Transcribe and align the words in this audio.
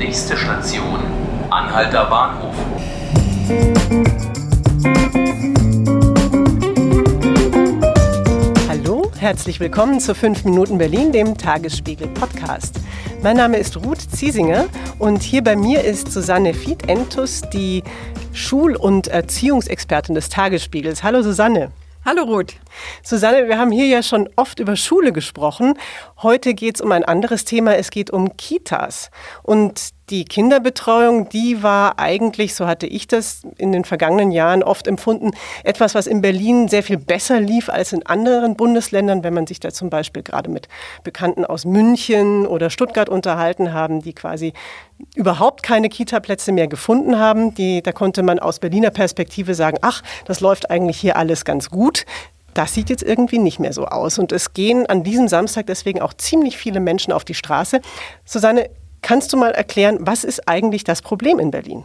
Nächste 0.00 0.34
Station, 0.34 0.98
Anhalter 1.50 2.06
Bahnhof. 2.06 2.54
Hallo, 8.66 9.12
herzlich 9.18 9.60
willkommen 9.60 10.00
zu 10.00 10.14
5 10.14 10.46
Minuten 10.46 10.78
Berlin, 10.78 11.12
dem 11.12 11.36
Tagesspiegel 11.36 12.08
Podcast. 12.08 12.76
Mein 13.22 13.36
Name 13.36 13.58
ist 13.58 13.76
Ruth 13.76 14.00
Ziesinger 14.00 14.68
und 14.98 15.22
hier 15.22 15.44
bei 15.44 15.54
mir 15.54 15.84
ist 15.84 16.10
Susanne 16.10 16.54
Fied-Entus, 16.54 17.42
die 17.52 17.84
Schul- 18.32 18.76
und 18.76 19.08
Erziehungsexpertin 19.08 20.14
des 20.14 20.30
Tagesspiegels. 20.30 21.02
Hallo 21.02 21.20
Susanne. 21.20 21.72
Hallo 22.02 22.22
Ruth. 22.22 22.54
Susanne, 23.02 23.46
wir 23.46 23.58
haben 23.58 23.70
hier 23.70 23.86
ja 23.86 24.02
schon 24.02 24.26
oft 24.36 24.58
über 24.58 24.74
Schule 24.74 25.12
gesprochen. 25.12 25.74
Heute 26.22 26.52
geht 26.52 26.74
es 26.74 26.80
um 26.82 26.92
ein 26.92 27.02
anderes 27.02 27.46
Thema. 27.46 27.76
Es 27.76 27.90
geht 27.90 28.10
um 28.10 28.36
Kitas. 28.36 29.10
Und 29.42 29.90
die 30.10 30.24
Kinderbetreuung, 30.24 31.28
die 31.28 31.62
war 31.62 31.98
eigentlich, 31.98 32.54
so 32.54 32.66
hatte 32.66 32.86
ich 32.86 33.06
das 33.06 33.42
in 33.56 33.72
den 33.72 33.84
vergangenen 33.84 34.30
Jahren 34.30 34.62
oft 34.62 34.86
empfunden, 34.86 35.30
etwas, 35.64 35.94
was 35.94 36.06
in 36.06 36.20
Berlin 36.20 36.68
sehr 36.68 36.82
viel 36.82 36.98
besser 36.98 37.40
lief 37.40 37.68
als 37.70 37.92
in 37.92 38.04
anderen 38.04 38.56
Bundesländern, 38.56 39.22
wenn 39.22 39.32
man 39.32 39.46
sich 39.46 39.60
da 39.60 39.70
zum 39.70 39.88
Beispiel 39.88 40.22
gerade 40.22 40.50
mit 40.50 40.68
Bekannten 41.04 41.44
aus 41.44 41.64
München 41.64 42.46
oder 42.46 42.70
Stuttgart 42.70 43.08
unterhalten 43.08 43.72
haben, 43.72 44.02
die 44.02 44.12
quasi 44.12 44.52
überhaupt 45.14 45.62
keine 45.62 45.88
Kita-Plätze 45.88 46.52
mehr 46.52 46.68
gefunden 46.68 47.18
haben. 47.18 47.54
Die, 47.54 47.80
da 47.82 47.92
konnte 47.92 48.22
man 48.22 48.38
aus 48.38 48.58
Berliner 48.58 48.90
Perspektive 48.90 49.54
sagen, 49.54 49.78
ach, 49.80 50.02
das 50.26 50.40
läuft 50.40 50.70
eigentlich 50.70 50.98
hier 50.98 51.16
alles 51.16 51.44
ganz 51.44 51.70
gut. 51.70 52.04
Das 52.54 52.74
sieht 52.74 52.90
jetzt 52.90 53.02
irgendwie 53.02 53.38
nicht 53.38 53.60
mehr 53.60 53.72
so 53.72 53.86
aus. 53.86 54.18
Und 54.18 54.32
es 54.32 54.52
gehen 54.52 54.86
an 54.86 55.02
diesem 55.02 55.28
Samstag 55.28 55.66
deswegen 55.66 56.00
auch 56.00 56.14
ziemlich 56.14 56.56
viele 56.56 56.80
Menschen 56.80 57.12
auf 57.12 57.24
die 57.24 57.34
Straße. 57.34 57.80
Susanne, 58.24 58.70
Kannst 59.02 59.32
du 59.32 59.36
mal 59.36 59.52
erklären, 59.52 59.98
was 60.00 60.24
ist 60.24 60.48
eigentlich 60.48 60.84
das 60.84 61.02
Problem 61.02 61.38
in 61.38 61.50
Berlin? 61.50 61.84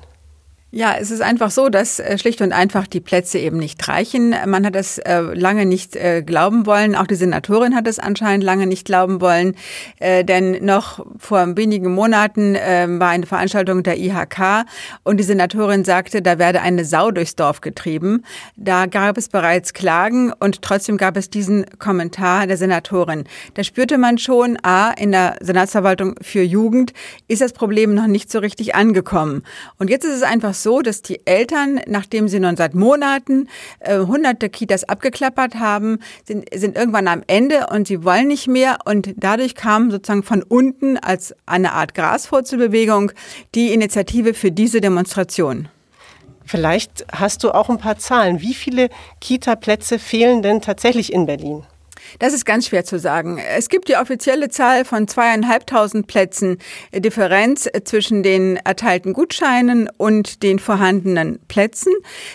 Ja, 0.78 0.98
es 1.00 1.10
ist 1.10 1.22
einfach 1.22 1.52
so, 1.52 1.70
dass 1.70 2.02
äh, 2.02 2.18
schlicht 2.18 2.42
und 2.42 2.52
einfach 2.52 2.86
die 2.86 3.00
Plätze 3.00 3.40
eben 3.40 3.56
nicht 3.56 3.88
reichen. 3.88 4.36
Man 4.46 4.66
hat 4.66 4.76
das 4.76 4.98
äh, 4.98 5.22
lange 5.22 5.66
nicht 5.66 5.96
äh, 5.96 6.22
glauben 6.22 6.66
wollen. 6.66 6.98
Auch 6.98 7.08
die 7.08 7.16
Senatorin 7.16 7.74
hat 7.74 7.88
es 7.88 7.98
anscheinend 7.98 8.44
lange 8.44 8.68
nicht 8.68 8.84
glauben 8.86 9.22
wollen. 9.22 9.56
denn 10.02 10.66
noch 10.66 11.06
vor 11.18 11.56
wenigen 11.56 11.94
Monaten 11.94 12.56
war 12.56 13.10
eine 13.10 13.26
Veranstaltung 13.26 13.84
der 13.84 13.98
IHK 13.98 14.66
und 15.04 15.18
die 15.18 15.24
Senatorin 15.24 15.86
sagte, 15.86 16.22
da 16.22 16.38
werde 16.40 16.62
eine 16.62 16.84
Sau 16.84 17.12
durchs 17.12 17.36
Dorf 17.36 17.62
getrieben. 17.62 18.24
Da 18.58 18.86
gab 18.86 19.18
es 19.18 19.30
bereits 19.30 19.74
Klagen 19.74 20.34
und 20.34 20.62
trotzdem 20.62 20.98
gab 20.98 21.16
es 21.16 21.30
diesen 21.30 21.66
Kommentar 21.80 22.48
der 22.48 22.58
Senatorin. 22.58 23.24
Da 23.54 23.64
spürte 23.64 23.98
man 23.98 24.18
schon, 24.18 24.58
a, 24.64 24.92
in 24.92 25.14
der 25.14 25.38
Senatsverwaltung 25.40 26.16
für 26.22 26.42
Jugend 26.42 26.92
ist 27.30 27.42
das 27.42 27.54
Problem 27.54 27.94
noch 27.94 28.08
nicht 28.08 28.30
so 28.30 28.40
richtig 28.40 28.76
angekommen. 28.76 29.44
Und 29.78 29.90
jetzt 29.90 30.04
ist 30.04 30.16
es 30.16 30.24
einfach 30.24 30.54
so, 30.54 30.65
so, 30.66 30.82
dass 30.82 31.04
die 31.04 31.22
Eltern, 31.26 31.80
nachdem 31.86 32.28
sie 32.28 32.40
nun 32.40 32.58
seit 32.58 32.74
Monaten 32.74 33.48
äh, 33.80 34.00
hunderte 34.00 34.50
Kitas 34.50 34.84
abgeklappert 34.84 35.56
haben, 35.56 36.00
sind, 36.26 36.50
sind 36.54 36.76
irgendwann 36.76 37.08
am 37.08 37.22
Ende 37.28 37.68
und 37.72 37.88
sie 37.88 38.04
wollen 38.04 38.28
nicht 38.28 38.48
mehr. 38.48 38.80
Und 38.86 39.14
dadurch 39.18 39.54
kam 39.54 39.92
sozusagen 39.92 40.24
von 40.24 40.42
unten 40.42 40.98
als 40.98 41.36
eine 41.46 41.74
Art 41.74 41.94
Graswurzelbewegung 41.94 43.12
die 43.54 43.74
Initiative 43.74 44.34
für 44.34 44.52
diese 44.52 44.82
Demonstration. 44.82 45.70
Vielleicht 46.44 47.06
hast 47.12 47.44
du 47.44 47.52
auch 47.52 47.70
ein 47.70 47.78
paar 47.78 48.00
Zahlen. 48.00 48.42
Wie 48.42 48.56
viele 48.56 48.90
Kita-Plätze 49.22 50.00
fehlen 50.00 50.42
denn 50.42 50.62
tatsächlich 50.62 51.14
in 51.14 51.28
Berlin? 51.28 51.64
Das 52.20 52.34
ist 52.34 52.46
ganz 52.46 52.68
schwer 52.68 52.86
zu 52.86 53.00
sagen. 53.00 53.38
Es 53.38 53.70
gibt 53.70 53.88
die 53.88 53.96
offizielle 53.96 54.50
Zahl 54.50 54.86
von 54.86 55.08
zweieinhalbtausend 55.08 56.08
Plätzen 56.08 56.58
Differenz 56.94 57.70
zwischen 57.84 58.24
den 58.24 58.58
erteilten 58.58 59.14
Gutscheinen 59.14 59.90
und 59.98 60.44
den 60.44 60.60
vorhandenen 60.60 61.40
Plätzen. 61.48 61.94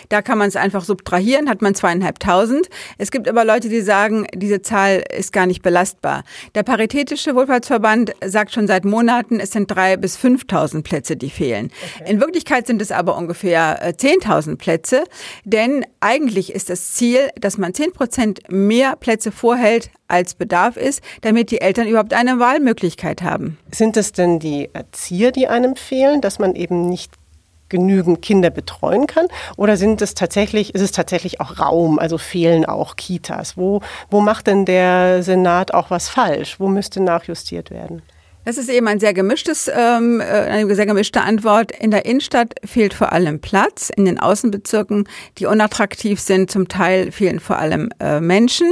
Da 0.09 0.21
kann 0.21 0.37
man 0.37 0.47
es 0.47 0.55
einfach 0.55 0.83
subtrahieren, 0.83 1.49
hat 1.49 1.61
man 1.61 1.75
zweieinhalbtausend. 1.75 2.67
Es 2.97 3.11
gibt 3.11 3.27
aber 3.27 3.45
Leute, 3.45 3.69
die 3.69 3.81
sagen, 3.81 4.27
diese 4.33 4.61
Zahl 4.61 5.03
ist 5.17 5.33
gar 5.33 5.45
nicht 5.45 5.61
belastbar. 5.61 6.23
Der 6.55 6.63
Paritätische 6.63 7.35
Wohlfahrtsverband 7.35 8.13
sagt 8.25 8.51
schon 8.53 8.67
seit 8.67 8.85
Monaten, 8.85 9.39
es 9.39 9.51
sind 9.51 9.69
drei 9.69 9.97
bis 9.97 10.17
fünftausend 10.17 10.83
Plätze, 10.83 11.15
die 11.15 11.29
fehlen. 11.29 11.71
Okay. 11.99 12.11
In 12.11 12.19
Wirklichkeit 12.19 12.67
sind 12.67 12.81
es 12.81 12.91
aber 12.91 13.17
ungefähr 13.17 13.79
äh, 13.81 13.95
zehntausend 13.95 14.59
Plätze, 14.59 15.03
denn 15.43 15.85
eigentlich 15.99 16.53
ist 16.53 16.69
das 16.69 16.93
Ziel, 16.93 17.29
dass 17.39 17.57
man 17.57 17.73
zehn 17.73 17.91
Prozent 17.93 18.39
mehr 18.49 18.95
Plätze 18.95 19.31
vorher 19.31 19.60
vorhält, 19.61 19.91
als 20.07 20.33
Bedarf 20.33 20.75
ist, 20.75 21.01
damit 21.21 21.51
die 21.51 21.61
Eltern 21.61 21.87
überhaupt 21.87 22.13
eine 22.13 22.39
Wahlmöglichkeit 22.39 23.21
haben. 23.21 23.57
Sind 23.71 23.95
es 23.95 24.11
denn 24.11 24.39
die 24.39 24.69
Erzieher, 24.73 25.31
die 25.31 25.47
einem 25.47 25.75
fehlen, 25.75 26.21
dass 26.21 26.39
man 26.39 26.55
eben 26.55 26.89
nicht 26.89 27.13
genügend 27.69 28.21
Kinder 28.21 28.49
betreuen 28.49 29.07
kann? 29.07 29.27
Oder 29.57 29.77
sind 29.77 30.01
es 30.01 30.15
tatsächlich, 30.15 30.75
ist 30.75 30.81
es 30.81 30.91
tatsächlich 30.91 31.39
auch 31.39 31.59
Raum, 31.59 31.99
also 31.99 32.17
fehlen 32.17 32.65
auch 32.65 32.95
Kitas? 32.95 33.55
Wo, 33.55 33.81
wo 34.09 34.19
macht 34.19 34.47
denn 34.47 34.65
der 34.65 35.23
Senat 35.23 35.73
auch 35.73 35.89
was 35.91 36.09
falsch? 36.09 36.59
Wo 36.59 36.67
müsste 36.67 36.99
nachjustiert 36.99 37.69
werden? 37.69 38.01
Das 38.43 38.57
ist 38.57 38.69
eben 38.69 38.87
ein 38.87 38.99
sehr 38.99 39.13
gemischtes, 39.13 39.69
ähm, 39.71 40.19
äh, 40.19 40.23
eine 40.23 40.73
sehr 40.73 40.87
gemischte 40.87 41.21
Antwort. 41.21 41.71
In 41.71 41.91
der 41.91 42.05
Innenstadt 42.05 42.55
fehlt 42.65 42.95
vor 42.95 43.11
allem 43.11 43.39
Platz. 43.39 43.91
In 43.95 44.05
den 44.05 44.19
Außenbezirken, 44.19 45.07
die 45.37 45.45
unattraktiv 45.45 46.19
sind, 46.19 46.49
zum 46.49 46.67
Teil 46.67 47.11
fehlen 47.11 47.39
vor 47.39 47.59
allem 47.59 47.89
äh, 47.99 48.19
Menschen. 48.19 48.71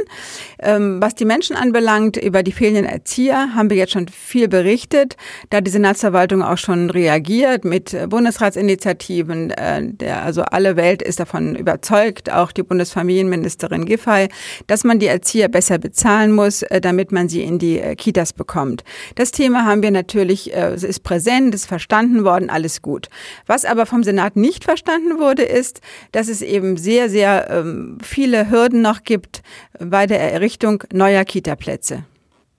Ähm, 0.57 0.99
was 0.99 1.13
die 1.13 1.25
Menschen 1.25 1.55
anbelangt, 1.55 2.17
über 2.17 2.41
die 2.41 2.51
fehlenden 2.51 2.85
Erzieher 2.85 3.53
haben 3.53 3.69
wir 3.69 3.77
jetzt 3.77 3.93
schon 3.93 4.07
viel 4.07 4.47
berichtet. 4.47 5.17
Da 5.51 5.61
die 5.61 5.69
Senatsverwaltung 5.69 6.41
auch 6.41 6.57
schon 6.57 6.89
reagiert 6.89 7.63
mit 7.63 7.95
Bundesratsinitiativen. 8.09 9.51
Äh, 9.51 9.93
der, 9.93 10.23
also 10.23 10.41
alle 10.41 10.77
Welt 10.77 11.03
ist 11.03 11.19
davon 11.19 11.55
überzeugt, 11.55 12.31
auch 12.31 12.51
die 12.51 12.63
Bundesfamilienministerin 12.63 13.85
Giffey, 13.85 14.29
dass 14.65 14.83
man 14.83 14.97
die 14.97 15.07
Erzieher 15.07 15.47
besser 15.47 15.77
bezahlen 15.77 16.31
muss, 16.31 16.63
äh, 16.63 16.81
damit 16.81 17.11
man 17.11 17.29
sie 17.29 17.43
in 17.43 17.59
die 17.59 17.79
äh, 17.79 17.95
Kitas 17.95 18.33
bekommt. 18.33 18.83
Das 19.13 19.31
Thema 19.31 19.58
Thema 19.59 19.65
haben 19.65 19.83
wir 19.83 19.91
natürlich, 19.91 20.53
äh, 20.53 20.73
es 20.73 20.83
ist 20.83 21.03
präsent, 21.03 21.53
ist 21.53 21.65
verstanden 21.65 22.23
worden, 22.23 22.49
alles 22.49 22.81
gut. 22.81 23.07
Was 23.45 23.65
aber 23.65 23.85
vom 23.85 24.03
Senat 24.03 24.35
nicht 24.35 24.63
verstanden 24.63 25.19
wurde, 25.19 25.43
ist, 25.43 25.81
dass 26.11 26.27
es 26.29 26.41
eben 26.41 26.77
sehr, 26.77 27.09
sehr 27.09 27.49
ähm, 27.49 27.97
viele 28.01 28.49
Hürden 28.49 28.81
noch 28.81 29.03
gibt 29.03 29.41
bei 29.79 30.05
der 30.07 30.19
Errichtung 30.31 30.83
neuer 30.93 31.25
Kitaplätze. 31.25 32.03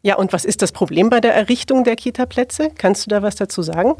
Ja, 0.02 0.16
und 0.16 0.32
was 0.32 0.44
ist 0.44 0.62
das 0.62 0.72
Problem 0.72 1.10
bei 1.10 1.20
der 1.20 1.34
Errichtung 1.34 1.84
der 1.84 1.96
Kitaplätze? 1.96 2.70
Kannst 2.76 3.06
du 3.06 3.10
da 3.10 3.22
was 3.22 3.36
dazu 3.36 3.62
sagen? 3.62 3.96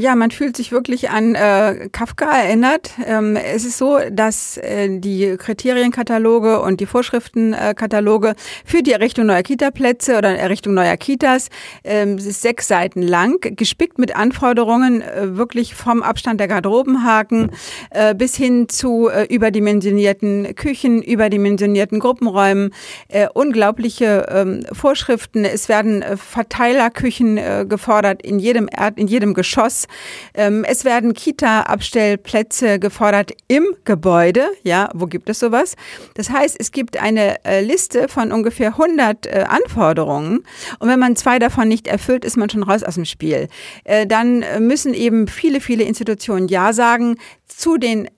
Ja, 0.00 0.14
man 0.14 0.30
fühlt 0.30 0.56
sich 0.56 0.70
wirklich 0.70 1.10
an 1.10 1.34
äh, 1.34 1.88
Kafka 1.90 2.26
erinnert. 2.26 2.92
Ähm, 3.04 3.34
es 3.34 3.64
ist 3.64 3.78
so, 3.78 3.98
dass 4.12 4.56
äh, 4.58 5.00
die 5.00 5.34
Kriterienkataloge 5.36 6.60
und 6.60 6.78
die 6.78 6.86
Vorschriftenkataloge 6.86 8.36
für 8.64 8.84
die 8.84 8.92
Errichtung 8.92 9.26
neuer 9.26 9.42
Kitaplätze 9.42 10.16
oder 10.16 10.38
Errichtung 10.38 10.74
neuer 10.74 10.96
Kitas 10.96 11.48
ähm, 11.82 12.16
ist 12.16 12.42
sechs 12.42 12.68
Seiten 12.68 13.02
lang, 13.02 13.40
gespickt 13.40 13.98
mit 13.98 14.14
Anforderungen, 14.14 15.02
äh, 15.02 15.36
wirklich 15.36 15.74
vom 15.74 16.04
Abstand 16.04 16.38
der 16.38 16.46
Garderobenhaken 16.46 17.50
äh, 17.90 18.14
bis 18.14 18.36
hin 18.36 18.68
zu 18.68 19.08
äh, 19.08 19.24
überdimensionierten 19.24 20.54
Küchen, 20.54 21.02
überdimensionierten 21.02 21.98
Gruppenräumen, 21.98 22.72
äh, 23.08 23.26
unglaubliche 23.34 24.28
ähm, 24.30 24.64
Vorschriften. 24.70 25.44
Es 25.44 25.68
werden 25.68 26.02
äh, 26.02 26.16
Verteilerküchen 26.16 27.36
äh, 27.36 27.66
gefordert 27.68 28.22
in 28.22 28.38
jedem 28.38 28.68
Erd, 28.70 28.96
in 28.96 29.08
jedem 29.08 29.34
Geschoss. 29.34 29.87
Ähm, 30.34 30.64
es 30.64 30.84
werden 30.84 31.14
Kita-Abstellplätze 31.14 32.78
gefordert 32.78 33.32
im 33.48 33.64
Gebäude. 33.84 34.46
Ja, 34.62 34.90
wo 34.94 35.06
gibt 35.06 35.28
es 35.28 35.38
sowas? 35.38 35.74
Das 36.14 36.30
heißt, 36.30 36.56
es 36.58 36.72
gibt 36.72 37.00
eine 37.00 37.44
äh, 37.44 37.60
Liste 37.62 38.08
von 38.08 38.32
ungefähr 38.32 38.68
100 38.68 39.26
äh, 39.26 39.44
Anforderungen. 39.48 40.44
Und 40.78 40.88
wenn 40.88 40.98
man 40.98 41.16
zwei 41.16 41.38
davon 41.38 41.68
nicht 41.68 41.86
erfüllt, 41.86 42.24
ist 42.24 42.36
man 42.36 42.50
schon 42.50 42.62
raus 42.62 42.82
aus 42.82 42.94
dem 42.94 43.04
Spiel. 43.04 43.48
Äh, 43.84 44.06
dann 44.06 44.44
müssen 44.60 44.94
eben 44.94 45.28
viele, 45.28 45.60
viele 45.60 45.84
Institutionen 45.84 46.48
Ja 46.48 46.72
sagen 46.72 47.16
zu 47.46 47.78
den 47.78 48.08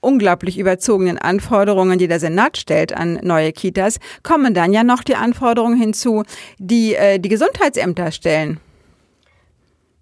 unglaublich 0.00 0.58
überzogenen 0.58 1.18
Anforderungen, 1.18 1.98
die 1.98 2.08
der 2.08 2.20
Senat 2.20 2.56
stellt 2.56 2.92
an 2.92 3.20
neue 3.22 3.52
Kitas, 3.52 3.98
kommen 4.22 4.54
dann 4.54 4.72
ja 4.72 4.82
noch 4.82 5.02
die 5.02 5.14
Anforderungen 5.14 5.78
hinzu, 5.78 6.24
die 6.58 6.94
äh, 6.94 7.18
die 7.18 7.28
Gesundheitsämter 7.28 8.12
stellen. 8.12 8.60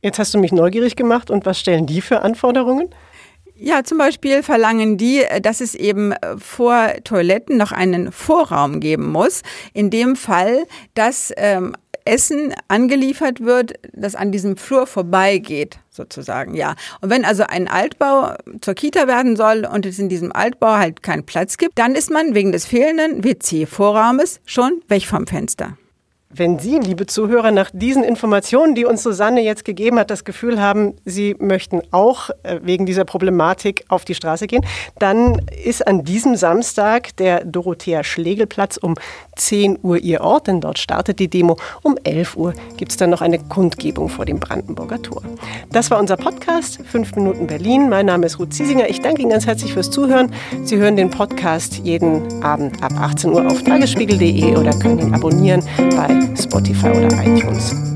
Jetzt 0.08 0.18
hast 0.18 0.32
du 0.32 0.38
mich 0.38 0.52
neugierig 0.52 0.96
gemacht 0.96 1.30
und 1.30 1.44
was 1.44 1.60
stellen 1.60 1.84
die 1.84 2.00
für 2.00 2.22
Anforderungen? 2.22 2.88
Ja, 3.54 3.84
zum 3.84 3.98
Beispiel 3.98 4.42
verlangen 4.42 4.96
die, 4.96 5.22
dass 5.42 5.60
es 5.60 5.74
eben 5.74 6.14
vor 6.38 6.94
Toiletten 7.04 7.58
noch 7.58 7.72
einen 7.72 8.10
Vorraum 8.10 8.80
geben 8.80 9.12
muss. 9.12 9.42
In 9.74 9.90
dem 9.90 10.16
Fall, 10.16 10.64
dass 10.94 11.30
ähm, 11.36 11.76
Essen 12.06 12.54
angeliefert 12.68 13.44
wird, 13.44 13.74
das 13.92 14.14
an 14.14 14.32
diesem 14.32 14.56
Flur 14.56 14.86
vorbeigeht, 14.86 15.78
sozusagen, 15.90 16.54
ja. 16.54 16.74
Und 17.02 17.10
wenn 17.10 17.26
also 17.26 17.42
ein 17.42 17.68
Altbau 17.68 18.32
zur 18.62 18.72
Kita 18.72 19.08
werden 19.08 19.36
soll 19.36 19.68
und 19.70 19.84
es 19.84 19.98
in 19.98 20.08
diesem 20.08 20.32
Altbau 20.32 20.78
halt 20.78 21.02
keinen 21.02 21.26
Platz 21.26 21.58
gibt, 21.58 21.78
dann 21.78 21.94
ist 21.94 22.10
man 22.10 22.34
wegen 22.34 22.52
des 22.52 22.64
fehlenden 22.64 23.24
WC-Vorraumes 23.24 24.40
schon 24.46 24.80
weg 24.88 25.04
vom 25.04 25.26
Fenster. 25.26 25.76
Wenn 26.30 26.58
Sie, 26.58 26.78
liebe 26.78 27.06
Zuhörer, 27.06 27.52
nach 27.52 27.70
diesen 27.72 28.04
Informationen, 28.04 28.74
die 28.74 28.84
uns 28.84 29.02
Susanne 29.02 29.40
jetzt 29.40 29.64
gegeben 29.64 29.98
hat, 29.98 30.10
das 30.10 30.24
Gefühl 30.24 30.60
haben, 30.60 30.92
Sie 31.06 31.34
möchten 31.38 31.80
auch 31.90 32.28
äh, 32.42 32.60
wegen 32.62 32.84
dieser 32.84 33.06
Problematik 33.06 33.86
auf 33.88 34.04
die 34.04 34.14
Straße 34.14 34.46
gehen, 34.46 34.62
dann 34.98 35.40
ist 35.64 35.86
an 35.86 36.04
diesem 36.04 36.36
Samstag 36.36 37.16
der 37.16 37.46
Dorothea-Schlegel-Platz 37.46 38.76
um 38.76 38.96
10 39.36 39.78
Uhr 39.82 39.96
Ihr 39.96 40.20
Ort, 40.20 40.48
denn 40.48 40.60
dort 40.60 40.78
startet 40.78 41.18
die 41.18 41.28
Demo. 41.28 41.56
Um 41.82 41.96
11 42.04 42.36
Uhr 42.36 42.52
gibt 42.76 42.90
es 42.90 42.98
dann 42.98 43.08
noch 43.08 43.22
eine 43.22 43.38
Kundgebung 43.38 44.10
vor 44.10 44.26
dem 44.26 44.38
Brandenburger 44.38 45.00
Tor. 45.00 45.22
Das 45.72 45.90
war 45.90 45.98
unser 45.98 46.18
Podcast, 46.18 46.78
5 46.84 47.16
Minuten 47.16 47.46
Berlin. 47.46 47.88
Mein 47.88 48.04
Name 48.04 48.26
ist 48.26 48.38
Ruth 48.38 48.52
Ziesinger. 48.52 48.90
Ich 48.90 49.00
danke 49.00 49.22
Ihnen 49.22 49.30
ganz 49.30 49.46
herzlich 49.46 49.72
fürs 49.72 49.90
Zuhören. 49.90 50.30
Sie 50.62 50.76
hören 50.76 50.96
den 50.96 51.08
Podcast 51.08 51.78
jeden 51.84 52.42
Abend 52.42 52.82
ab 52.82 52.92
18 53.00 53.30
Uhr 53.32 53.46
auf 53.46 53.62
tagesspiegel.de 53.62 54.56
oder 54.56 54.78
können 54.78 54.98
ihn 54.98 55.14
abonnieren 55.14 55.62
bei 55.96 56.17
Spotify 56.36 56.88
oder 56.90 57.24
iTunes. 57.24 57.87